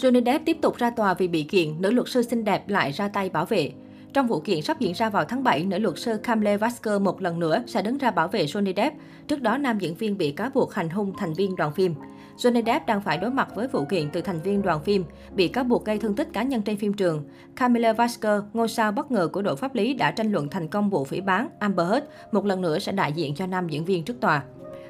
Johnny 0.00 0.24
Depp 0.24 0.44
tiếp 0.44 0.56
tục 0.62 0.76
ra 0.76 0.90
tòa 0.90 1.14
vì 1.14 1.28
bị 1.28 1.42
kiện, 1.42 1.82
nữ 1.82 1.90
luật 1.90 2.08
sư 2.08 2.22
xinh 2.22 2.44
đẹp 2.44 2.68
lại 2.68 2.92
ra 2.92 3.08
tay 3.08 3.28
bảo 3.28 3.44
vệ. 3.44 3.72
Trong 4.12 4.26
vụ 4.26 4.40
kiện 4.40 4.62
sắp 4.62 4.80
diễn 4.80 4.92
ra 4.92 5.10
vào 5.10 5.24
tháng 5.24 5.44
7, 5.44 5.64
nữ 5.64 5.78
luật 5.78 5.98
sư 5.98 6.16
Kamle 6.22 6.56
Vasker 6.56 7.00
một 7.00 7.22
lần 7.22 7.38
nữa 7.38 7.62
sẽ 7.66 7.82
đứng 7.82 7.98
ra 7.98 8.10
bảo 8.10 8.28
vệ 8.28 8.44
Johnny 8.44 8.72
Depp. 8.76 8.96
Trước 9.28 9.42
đó, 9.42 9.58
nam 9.58 9.78
diễn 9.78 9.94
viên 9.94 10.18
bị 10.18 10.30
cáo 10.30 10.50
buộc 10.54 10.74
hành 10.74 10.90
hung 10.90 11.12
thành 11.18 11.34
viên 11.34 11.56
đoàn 11.56 11.72
phim. 11.72 11.94
Johnny 12.36 12.64
Depp 12.66 12.86
đang 12.86 13.00
phải 13.00 13.18
đối 13.18 13.30
mặt 13.30 13.48
với 13.54 13.68
vụ 13.68 13.84
kiện 13.84 14.10
từ 14.10 14.20
thành 14.20 14.40
viên 14.40 14.62
đoàn 14.62 14.84
phim, 14.84 15.04
bị 15.34 15.48
cáo 15.48 15.64
buộc 15.64 15.84
gây 15.84 15.98
thương 15.98 16.14
tích 16.14 16.32
cá 16.32 16.42
nhân 16.42 16.62
trên 16.62 16.76
phim 16.76 16.92
trường. 16.92 17.24
Camila 17.56 17.92
Vasker, 17.92 18.42
ngôi 18.52 18.68
sao 18.68 18.92
bất 18.92 19.10
ngờ 19.10 19.28
của 19.32 19.42
đội 19.42 19.56
pháp 19.56 19.74
lý 19.74 19.94
đã 19.94 20.10
tranh 20.10 20.32
luận 20.32 20.48
thành 20.48 20.68
công 20.68 20.90
vụ 20.90 21.04
phỉ 21.04 21.20
bán 21.20 21.48
Amber 21.58 21.88
Heard, 21.90 22.06
một 22.32 22.46
lần 22.46 22.60
nữa 22.60 22.78
sẽ 22.78 22.92
đại 22.92 23.12
diện 23.12 23.34
cho 23.34 23.46
nam 23.46 23.68
diễn 23.68 23.84
viên 23.84 24.04
trước 24.04 24.20
tòa. 24.20 24.42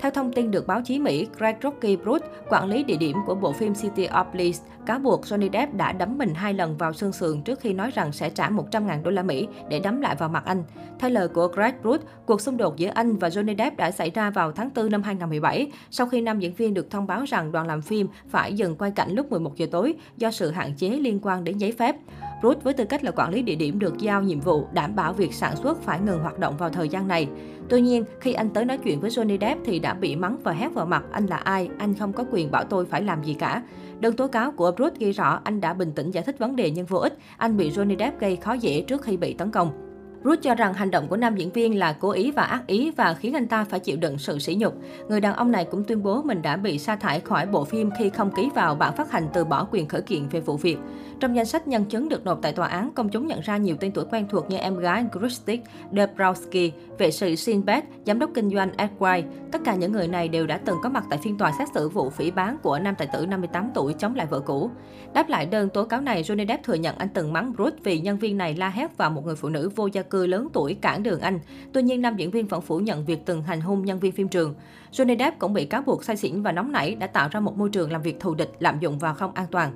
Theo 0.00 0.10
thông 0.10 0.32
tin 0.32 0.50
được 0.50 0.66
báo 0.66 0.82
chí 0.82 0.98
Mỹ, 0.98 1.28
Greg 1.38 1.56
Rocky 1.62 1.96
Bruce, 1.96 2.26
quản 2.48 2.68
lý 2.68 2.84
địa 2.84 2.96
điểm 2.96 3.16
của 3.26 3.34
bộ 3.34 3.52
phim 3.52 3.74
City 3.74 4.06
of 4.06 4.24
Bliss, 4.32 4.62
cáo 4.86 4.98
buộc 4.98 5.24
Johnny 5.24 5.50
Depp 5.52 5.74
đã 5.74 5.92
đấm 5.92 6.18
mình 6.18 6.34
hai 6.34 6.54
lần 6.54 6.76
vào 6.76 6.92
xương 6.92 7.12
sườn 7.12 7.42
trước 7.42 7.60
khi 7.60 7.72
nói 7.72 7.90
rằng 7.94 8.12
sẽ 8.12 8.30
trả 8.30 8.50
100.000 8.50 9.02
đô 9.02 9.10
la 9.10 9.22
Mỹ 9.22 9.48
để 9.68 9.80
đấm 9.80 10.00
lại 10.00 10.16
vào 10.16 10.28
mặt 10.28 10.44
anh. 10.44 10.62
Theo 10.98 11.10
lời 11.10 11.28
của 11.28 11.48
Greg 11.48 11.74
Bruce, 11.82 12.04
cuộc 12.26 12.40
xung 12.40 12.56
đột 12.56 12.76
giữa 12.76 12.88
anh 12.88 13.16
và 13.16 13.28
Johnny 13.28 13.56
Depp 13.56 13.76
đã 13.76 13.90
xảy 13.90 14.10
ra 14.10 14.30
vào 14.30 14.52
tháng 14.52 14.70
4 14.74 14.90
năm 14.90 15.02
2017, 15.02 15.70
sau 15.90 16.06
khi 16.06 16.20
nam 16.20 16.40
diễn 16.40 16.54
viên 16.54 16.74
được 16.74 16.90
thông 16.90 17.06
báo 17.06 17.24
rằng 17.24 17.52
đoàn 17.52 17.66
làm 17.66 17.82
phim 17.82 18.08
phải 18.28 18.54
dừng 18.54 18.76
quay 18.76 18.90
cảnh 18.90 19.12
lúc 19.12 19.30
11 19.30 19.56
giờ 19.56 19.66
tối 19.70 19.94
do 20.16 20.30
sự 20.30 20.50
hạn 20.50 20.74
chế 20.76 20.88
liên 20.88 21.18
quan 21.22 21.44
đến 21.44 21.58
giấy 21.58 21.72
phép. 21.72 21.96
Bruce 22.40 22.60
với 22.62 22.74
tư 22.74 22.84
cách 22.84 23.04
là 23.04 23.10
quản 23.10 23.30
lý 23.30 23.42
địa 23.42 23.54
điểm 23.54 23.78
được 23.78 23.98
giao 23.98 24.22
nhiệm 24.22 24.40
vụ 24.40 24.66
đảm 24.72 24.96
bảo 24.96 25.12
việc 25.12 25.34
sản 25.34 25.56
xuất 25.56 25.82
phải 25.82 26.00
ngừng 26.00 26.20
hoạt 26.20 26.38
động 26.38 26.56
vào 26.56 26.70
thời 26.70 26.88
gian 26.88 27.08
này. 27.08 27.28
Tuy 27.68 27.80
nhiên, 27.80 28.04
khi 28.20 28.32
anh 28.32 28.50
tới 28.50 28.64
nói 28.64 28.78
chuyện 28.78 29.00
với 29.00 29.10
Johnny 29.10 29.38
Depp 29.40 29.60
thì 29.64 29.78
đã 29.78 29.94
bị 29.94 30.16
mắng 30.16 30.36
và 30.44 30.52
hét 30.52 30.74
vào 30.74 30.86
mặt 30.86 31.04
anh 31.12 31.26
là 31.26 31.36
ai, 31.36 31.68
anh 31.78 31.94
không 31.94 32.12
có 32.12 32.24
quyền 32.30 32.50
bảo 32.50 32.64
tôi 32.64 32.86
phải 32.86 33.02
làm 33.02 33.22
gì 33.22 33.34
cả. 33.34 33.62
Đơn 34.00 34.16
tố 34.16 34.28
cáo 34.28 34.52
của 34.52 34.72
Bruce 34.72 34.96
ghi 34.98 35.12
rõ 35.12 35.40
anh 35.44 35.60
đã 35.60 35.74
bình 35.74 35.92
tĩnh 35.92 36.10
giải 36.10 36.24
thích 36.24 36.38
vấn 36.38 36.56
đề 36.56 36.70
nhưng 36.70 36.86
vô 36.86 36.98
ích, 36.98 37.18
anh 37.36 37.56
bị 37.56 37.70
Johnny 37.70 37.98
Depp 37.98 38.20
gây 38.20 38.36
khó 38.36 38.52
dễ 38.52 38.80
trước 38.82 39.02
khi 39.02 39.16
bị 39.16 39.34
tấn 39.34 39.50
công. 39.50 39.89
Ruth 40.24 40.42
cho 40.42 40.54
rằng 40.54 40.74
hành 40.74 40.90
động 40.90 41.08
của 41.08 41.16
nam 41.16 41.36
diễn 41.36 41.50
viên 41.50 41.78
là 41.78 41.92
cố 41.92 42.10
ý 42.10 42.30
và 42.30 42.42
ác 42.42 42.66
ý 42.66 42.90
và 42.90 43.14
khiến 43.14 43.34
anh 43.34 43.48
ta 43.48 43.64
phải 43.64 43.80
chịu 43.80 43.96
đựng 43.96 44.18
sự 44.18 44.38
sỉ 44.38 44.54
nhục. 44.54 44.74
Người 45.08 45.20
đàn 45.20 45.34
ông 45.34 45.52
này 45.52 45.64
cũng 45.70 45.84
tuyên 45.84 46.02
bố 46.02 46.22
mình 46.22 46.42
đã 46.42 46.56
bị 46.56 46.78
sa 46.78 46.96
thải 46.96 47.20
khỏi 47.20 47.46
bộ 47.46 47.64
phim 47.64 47.90
khi 47.98 48.10
không 48.10 48.30
ký 48.30 48.50
vào 48.54 48.74
bản 48.74 48.96
phát 48.96 49.10
hành 49.10 49.28
từ 49.32 49.44
bỏ 49.44 49.66
quyền 49.70 49.88
khởi 49.88 50.02
kiện 50.02 50.28
về 50.28 50.40
vụ 50.40 50.56
việc. 50.56 50.78
Trong 51.20 51.36
danh 51.36 51.46
sách 51.46 51.68
nhân 51.68 51.84
chứng 51.84 52.08
được 52.08 52.24
nộp 52.24 52.38
tại 52.42 52.52
tòa 52.52 52.66
án, 52.66 52.90
công 52.94 53.08
chúng 53.08 53.26
nhận 53.26 53.40
ra 53.40 53.56
nhiều 53.56 53.76
tên 53.80 53.92
tuổi 53.92 54.04
quen 54.10 54.26
thuộc 54.30 54.50
như 54.50 54.56
em 54.56 54.76
gái 54.76 55.04
Kristik 55.18 55.60
Dabrowski, 55.92 56.70
vệ 56.98 57.10
sĩ 57.10 57.36
Sinbad, 57.36 57.84
giám 58.06 58.18
đốc 58.18 58.30
kinh 58.34 58.50
doanh 58.50 58.70
Edward. 58.76 59.22
Tất 59.52 59.60
cả 59.64 59.74
những 59.74 59.92
người 59.92 60.08
này 60.08 60.28
đều 60.28 60.46
đã 60.46 60.60
từng 60.64 60.76
có 60.82 60.88
mặt 60.88 61.04
tại 61.10 61.18
phiên 61.22 61.38
tòa 61.38 61.52
xét 61.58 61.68
xử 61.74 61.88
vụ 61.88 62.10
phỉ 62.10 62.30
bán 62.30 62.56
của 62.62 62.78
nam 62.78 62.94
tài 62.98 63.08
tử 63.12 63.26
58 63.26 63.70
tuổi 63.74 63.92
chống 63.92 64.14
lại 64.14 64.26
vợ 64.26 64.40
cũ. 64.40 64.70
Đáp 65.14 65.28
lại 65.28 65.46
đơn 65.46 65.68
tố 65.68 65.84
cáo 65.84 66.00
này, 66.00 66.22
Johnny 66.22 66.46
Depp 66.46 66.64
thừa 66.64 66.74
nhận 66.74 66.98
anh 66.98 67.08
từng 67.14 67.32
mắng 67.32 67.52
Ruth 67.58 67.74
vì 67.84 68.00
nhân 68.00 68.18
viên 68.18 68.38
này 68.38 68.54
la 68.54 68.68
hét 68.68 68.96
vào 68.96 69.10
một 69.10 69.26
người 69.26 69.36
phụ 69.36 69.48
nữ 69.48 69.70
vô 69.76 69.86
gia 69.86 70.02
cư 70.10 70.26
lớn 70.26 70.48
tuổi 70.52 70.74
cản 70.74 71.02
đường 71.02 71.20
anh. 71.20 71.38
Tuy 71.72 71.82
nhiên, 71.82 72.02
nam 72.02 72.16
diễn 72.16 72.30
viên 72.30 72.46
vẫn 72.46 72.60
phủ 72.60 72.78
nhận 72.78 73.04
việc 73.04 73.26
từng 73.26 73.42
hành 73.42 73.60
hung 73.60 73.84
nhân 73.84 74.00
viên 74.00 74.12
phim 74.12 74.28
trường. 74.28 74.54
Johnny 74.92 75.18
Depp 75.18 75.38
cũng 75.38 75.52
bị 75.52 75.64
cáo 75.64 75.82
buộc 75.82 76.04
say 76.04 76.16
xỉn 76.16 76.42
và 76.42 76.52
nóng 76.52 76.72
nảy 76.72 76.94
đã 76.94 77.06
tạo 77.06 77.28
ra 77.32 77.40
một 77.40 77.58
môi 77.58 77.70
trường 77.70 77.92
làm 77.92 78.02
việc 78.02 78.20
thù 78.20 78.34
địch, 78.34 78.50
lạm 78.58 78.80
dụng 78.80 78.98
và 78.98 79.14
không 79.14 79.34
an 79.34 79.46
toàn. 79.50 79.72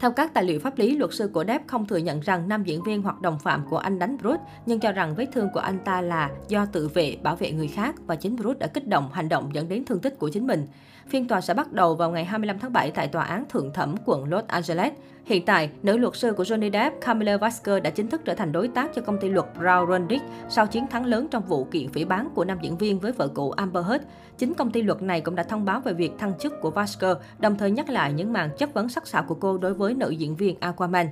Theo 0.00 0.10
các 0.10 0.34
tài 0.34 0.44
liệu 0.44 0.60
pháp 0.60 0.78
lý, 0.78 0.96
luật 0.96 1.14
sư 1.14 1.30
của 1.32 1.44
Depp 1.44 1.68
không 1.68 1.86
thừa 1.86 1.96
nhận 1.96 2.20
rằng 2.20 2.48
nam 2.48 2.64
diễn 2.64 2.82
viên 2.82 3.02
hoặc 3.02 3.20
đồng 3.20 3.38
phạm 3.38 3.66
của 3.70 3.78
anh 3.78 3.98
đánh 3.98 4.16
Bruce, 4.22 4.42
nhưng 4.66 4.80
cho 4.80 4.92
rằng 4.92 5.14
vết 5.14 5.26
thương 5.32 5.48
của 5.54 5.60
anh 5.60 5.78
ta 5.84 6.00
là 6.00 6.30
do 6.48 6.66
tự 6.66 6.88
vệ, 6.88 7.16
bảo 7.22 7.36
vệ 7.36 7.52
người 7.52 7.68
khác 7.68 7.94
và 8.06 8.16
chính 8.16 8.36
Bruce 8.36 8.58
đã 8.58 8.66
kích 8.66 8.88
động 8.88 9.10
hành 9.12 9.28
động 9.28 9.50
dẫn 9.52 9.68
đến 9.68 9.84
thương 9.84 10.00
tích 10.00 10.18
của 10.18 10.28
chính 10.28 10.46
mình. 10.46 10.66
Phiên 11.08 11.28
tòa 11.28 11.40
sẽ 11.40 11.54
bắt 11.54 11.72
đầu 11.72 11.94
vào 11.94 12.10
ngày 12.10 12.24
25 12.24 12.58
tháng 12.58 12.72
7 12.72 12.90
tại 12.90 13.08
Tòa 13.08 13.24
án 13.24 13.44
Thượng 13.48 13.72
thẩm 13.72 13.94
quận 14.04 14.24
Los 14.24 14.44
Angeles. 14.46 14.92
Hiện 15.28 15.44
tại, 15.44 15.70
nữ 15.82 15.96
luật 15.96 16.16
sư 16.16 16.32
của 16.32 16.42
Johnny 16.42 16.72
Depp, 16.72 17.00
Camilla 17.00 17.36
Vasker 17.36 17.82
đã 17.82 17.90
chính 17.90 18.08
thức 18.08 18.20
trở 18.24 18.34
thành 18.34 18.52
đối 18.52 18.68
tác 18.68 18.90
cho 18.94 19.02
công 19.02 19.18
ty 19.20 19.28
luật 19.28 19.46
Brown 19.58 19.86
Rundich 19.86 20.22
sau 20.48 20.66
chiến 20.66 20.86
thắng 20.86 21.04
lớn 21.04 21.28
trong 21.30 21.46
vụ 21.46 21.64
kiện 21.64 21.88
phỉ 21.88 22.04
bán 22.04 22.28
của 22.34 22.44
nam 22.44 22.58
diễn 22.62 22.78
viên 22.78 22.98
với 22.98 23.12
vợ 23.12 23.28
cũ 23.28 23.50
Amber 23.50 23.86
Heard. 23.86 24.04
Chính 24.38 24.54
công 24.54 24.70
ty 24.70 24.82
luật 24.82 25.02
này 25.02 25.20
cũng 25.20 25.34
đã 25.34 25.42
thông 25.42 25.64
báo 25.64 25.80
về 25.80 25.92
việc 25.92 26.12
thăng 26.18 26.38
chức 26.38 26.52
của 26.60 26.70
Vasker, 26.70 27.16
đồng 27.38 27.58
thời 27.58 27.70
nhắc 27.70 27.88
lại 27.90 28.12
những 28.12 28.32
màn 28.32 28.50
chất 28.58 28.74
vấn 28.74 28.88
sắc 28.88 29.06
sảo 29.06 29.24
của 29.28 29.34
cô 29.34 29.58
đối 29.58 29.74
với 29.74 29.94
nữ 29.94 30.10
diễn 30.10 30.36
viên 30.36 30.56
Aquaman. 30.60 31.06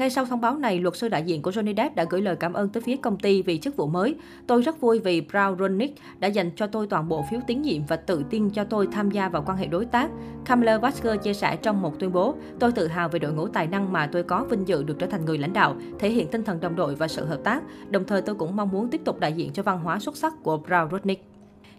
Ngay 0.00 0.10
sau 0.10 0.24
thông 0.24 0.40
báo 0.40 0.56
này, 0.56 0.80
luật 0.80 0.96
sư 0.96 1.08
đại 1.08 1.22
diện 1.22 1.42
của 1.42 1.50
Johnny 1.50 1.76
Depp 1.76 1.96
đã 1.96 2.04
gửi 2.10 2.22
lời 2.22 2.36
cảm 2.36 2.52
ơn 2.52 2.68
tới 2.68 2.80
phía 2.80 2.96
công 2.96 3.18
ty 3.18 3.42
vì 3.42 3.58
chức 3.58 3.76
vụ 3.76 3.86
mới. 3.86 4.14
Tôi 4.46 4.62
rất 4.62 4.80
vui 4.80 4.98
vì 4.98 5.20
Brown 5.20 5.58
Ronick 5.58 5.98
đã 6.18 6.28
dành 6.28 6.50
cho 6.56 6.66
tôi 6.66 6.86
toàn 6.86 7.08
bộ 7.08 7.24
phiếu 7.30 7.40
tín 7.46 7.62
nhiệm 7.62 7.82
và 7.88 7.96
tự 7.96 8.24
tin 8.30 8.50
cho 8.50 8.64
tôi 8.64 8.88
tham 8.92 9.10
gia 9.10 9.28
vào 9.28 9.44
quan 9.46 9.58
hệ 9.58 9.66
đối 9.66 9.84
tác. 9.84 10.10
Kamala 10.44 10.78
Vasker 10.78 11.20
chia 11.22 11.34
sẻ 11.34 11.56
trong 11.56 11.82
một 11.82 11.98
tuyên 11.98 12.12
bố, 12.12 12.34
tôi 12.58 12.72
tự 12.72 12.86
hào 12.86 13.08
về 13.08 13.18
đội 13.18 13.32
ngũ 13.32 13.48
tài 13.48 13.66
năng 13.66 13.92
mà 13.92 14.06
tôi 14.12 14.22
có 14.22 14.44
vinh 14.44 14.68
dự 14.68 14.82
được 14.82 14.98
trở 14.98 15.06
thành 15.06 15.24
người 15.24 15.38
lãnh 15.38 15.52
đạo, 15.52 15.76
thể 15.98 16.10
hiện 16.10 16.28
tinh 16.28 16.44
thần 16.44 16.60
đồng 16.60 16.76
đội 16.76 16.94
và 16.94 17.08
sự 17.08 17.24
hợp 17.24 17.40
tác. 17.44 17.62
Đồng 17.90 18.04
thời 18.04 18.22
tôi 18.22 18.34
cũng 18.34 18.56
mong 18.56 18.70
muốn 18.70 18.88
tiếp 18.88 19.00
tục 19.04 19.20
đại 19.20 19.32
diện 19.32 19.52
cho 19.52 19.62
văn 19.62 19.80
hóa 19.80 19.98
xuất 19.98 20.16
sắc 20.16 20.34
của 20.42 20.62
Brown 20.68 20.90
Ronick. 20.90 21.24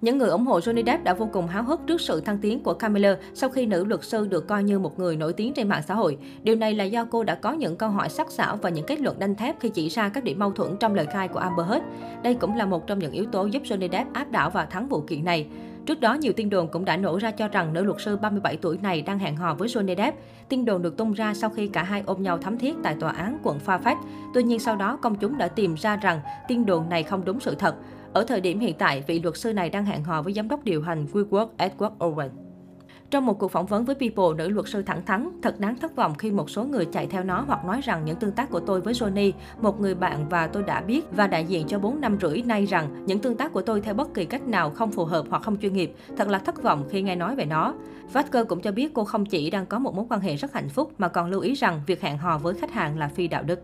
Những 0.00 0.18
người 0.18 0.28
ủng 0.28 0.46
hộ 0.46 0.58
Johnny 0.58 0.84
Depp 0.86 1.04
đã 1.04 1.14
vô 1.14 1.28
cùng 1.32 1.46
háo 1.46 1.62
hức 1.62 1.80
trước 1.86 2.00
sự 2.00 2.20
thăng 2.20 2.38
tiến 2.38 2.62
của 2.62 2.74
Camilla 2.74 3.16
sau 3.34 3.50
khi 3.50 3.66
nữ 3.66 3.84
luật 3.84 4.04
sư 4.04 4.26
được 4.26 4.48
coi 4.48 4.64
như 4.64 4.78
một 4.78 4.98
người 4.98 5.16
nổi 5.16 5.32
tiếng 5.32 5.54
trên 5.54 5.68
mạng 5.68 5.82
xã 5.88 5.94
hội. 5.94 6.18
Điều 6.42 6.56
này 6.56 6.74
là 6.74 6.84
do 6.84 7.04
cô 7.04 7.24
đã 7.24 7.34
có 7.34 7.52
những 7.52 7.76
câu 7.76 7.90
hỏi 7.90 8.08
sắc 8.08 8.30
sảo 8.30 8.56
và 8.56 8.70
những 8.70 8.86
kết 8.86 9.00
luận 9.00 9.18
đanh 9.18 9.34
thép 9.34 9.60
khi 9.60 9.68
chỉ 9.68 9.88
ra 9.88 10.08
các 10.08 10.24
điểm 10.24 10.38
mâu 10.38 10.50
thuẫn 10.50 10.76
trong 10.76 10.94
lời 10.94 11.06
khai 11.06 11.28
của 11.28 11.38
Amber 11.38 11.66
Heard. 11.66 11.84
Đây 12.22 12.34
cũng 12.34 12.56
là 12.56 12.66
một 12.66 12.86
trong 12.86 12.98
những 12.98 13.12
yếu 13.12 13.26
tố 13.26 13.46
giúp 13.46 13.62
Johnny 13.62 13.88
Depp 13.92 14.12
áp 14.12 14.30
đảo 14.30 14.50
và 14.50 14.64
thắng 14.64 14.88
vụ 14.88 15.00
kiện 15.00 15.24
này. 15.24 15.46
Trước 15.86 16.00
đó, 16.00 16.14
nhiều 16.14 16.32
tin 16.32 16.50
đồn 16.50 16.68
cũng 16.68 16.84
đã 16.84 16.96
nổ 16.96 17.18
ra 17.18 17.30
cho 17.30 17.48
rằng 17.48 17.72
nữ 17.72 17.84
luật 17.84 18.00
sư 18.00 18.16
37 18.16 18.56
tuổi 18.56 18.78
này 18.82 19.02
đang 19.02 19.18
hẹn 19.18 19.36
hò 19.36 19.54
với 19.54 19.68
Johnny 19.68 19.96
Depp. 19.96 20.18
Tin 20.48 20.64
đồn 20.64 20.82
được 20.82 20.96
tung 20.96 21.12
ra 21.12 21.34
sau 21.34 21.50
khi 21.50 21.66
cả 21.66 21.82
hai 21.82 22.02
ôm 22.06 22.22
nhau 22.22 22.38
thắm 22.38 22.58
thiết 22.58 22.74
tại 22.82 22.96
tòa 23.00 23.12
án 23.12 23.38
quận 23.42 23.58
Fairfax. 23.66 23.96
Tuy 24.34 24.42
nhiên 24.42 24.58
sau 24.58 24.76
đó, 24.76 24.98
công 25.02 25.14
chúng 25.14 25.38
đã 25.38 25.48
tìm 25.48 25.74
ra 25.74 25.96
rằng 25.96 26.20
tin 26.48 26.66
đồn 26.66 26.88
này 26.88 27.02
không 27.02 27.24
đúng 27.24 27.40
sự 27.40 27.54
thật. 27.54 27.74
Ở 28.12 28.24
thời 28.24 28.40
điểm 28.40 28.60
hiện 28.60 28.74
tại, 28.78 29.04
vị 29.06 29.20
luật 29.20 29.36
sư 29.36 29.52
này 29.52 29.70
đang 29.70 29.84
hẹn 29.84 30.04
hò 30.04 30.22
với 30.22 30.32
giám 30.32 30.48
đốc 30.48 30.64
điều 30.64 30.82
hành 30.82 31.06
WeWork 31.12 31.48
Edward 31.58 31.96
Owen. 31.98 32.28
Trong 33.10 33.26
một 33.26 33.38
cuộc 33.38 33.48
phỏng 33.48 33.66
vấn 33.66 33.84
với 33.84 33.94
People, 33.94 34.36
nữ 34.38 34.48
luật 34.48 34.68
sư 34.68 34.82
thẳng 34.82 35.04
thắn, 35.06 35.30
thật 35.42 35.60
đáng 35.60 35.76
thất 35.76 35.96
vọng 35.96 36.14
khi 36.14 36.30
một 36.30 36.50
số 36.50 36.64
người 36.64 36.86
chạy 36.92 37.06
theo 37.06 37.24
nó 37.24 37.44
hoặc 37.46 37.64
nói 37.64 37.80
rằng 37.80 38.04
những 38.04 38.16
tương 38.16 38.32
tác 38.32 38.50
của 38.50 38.60
tôi 38.60 38.80
với 38.80 38.94
Johnny, 38.94 39.32
một 39.60 39.80
người 39.80 39.94
bạn 39.94 40.28
và 40.28 40.46
tôi 40.46 40.62
đã 40.62 40.80
biết 40.80 41.04
và 41.12 41.26
đại 41.26 41.44
diện 41.44 41.66
cho 41.66 41.78
4 41.78 42.00
năm 42.00 42.18
rưỡi 42.20 42.42
nay 42.42 42.66
rằng 42.66 43.04
những 43.06 43.18
tương 43.18 43.36
tác 43.36 43.52
của 43.52 43.62
tôi 43.62 43.80
theo 43.80 43.94
bất 43.94 44.14
kỳ 44.14 44.24
cách 44.24 44.48
nào 44.48 44.70
không 44.70 44.90
phù 44.90 45.04
hợp 45.04 45.24
hoặc 45.30 45.42
không 45.42 45.56
chuyên 45.56 45.72
nghiệp. 45.72 45.94
Thật 46.16 46.28
là 46.28 46.38
thất 46.38 46.62
vọng 46.62 46.84
khi 46.90 47.02
nghe 47.02 47.16
nói 47.16 47.36
về 47.36 47.44
nó. 47.44 47.74
Vasker 48.12 48.46
cũng 48.46 48.60
cho 48.60 48.72
biết 48.72 48.94
cô 48.94 49.04
không 49.04 49.26
chỉ 49.26 49.50
đang 49.50 49.66
có 49.66 49.78
một 49.78 49.94
mối 49.94 50.06
quan 50.08 50.20
hệ 50.20 50.36
rất 50.36 50.52
hạnh 50.52 50.68
phúc 50.68 50.92
mà 50.98 51.08
còn 51.08 51.30
lưu 51.30 51.40
ý 51.40 51.54
rằng 51.54 51.80
việc 51.86 52.00
hẹn 52.00 52.18
hò 52.18 52.38
với 52.38 52.54
khách 52.54 52.72
hàng 52.72 52.98
là 52.98 53.08
phi 53.08 53.28
đạo 53.28 53.42
đức. 53.42 53.60